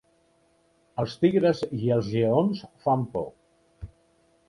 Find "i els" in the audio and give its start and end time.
1.81-2.11